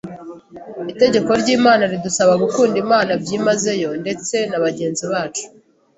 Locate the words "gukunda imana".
2.43-3.11